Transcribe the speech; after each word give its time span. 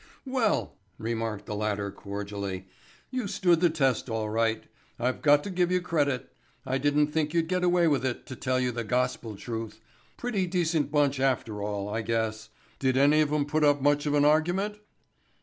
"Well," 0.25 0.79
remarked 0.97 1.45
the 1.45 1.53
latter 1.53 1.91
cordially, 1.91 2.65
"you 3.11 3.27
stood 3.27 3.61
the 3.61 3.69
test, 3.69 4.09
all 4.09 4.31
right. 4.31 4.63
I've 4.97 5.21
got 5.21 5.43
to 5.43 5.51
give 5.51 5.71
you 5.71 5.79
credit. 5.79 6.33
I 6.65 6.79
didn't 6.79 7.11
think 7.11 7.35
you'd 7.35 7.47
get 7.47 7.63
away 7.63 7.87
with 7.87 8.03
it, 8.03 8.25
to 8.25 8.35
tell 8.35 8.59
you 8.59 8.71
the 8.71 8.83
gospel 8.83 9.35
truth. 9.35 9.79
Pretty 10.17 10.47
decent 10.47 10.91
bunch 10.91 11.19
after 11.19 11.61
all, 11.61 11.87
I 11.87 12.01
guess. 12.01 12.49
Did 12.79 12.97
any 12.97 13.21
of 13.21 13.31
'em 13.31 13.45
put 13.45 13.63
up 13.63 13.79
much 13.79 14.07
of 14.07 14.15
an 14.15 14.25
argument?" 14.25 14.79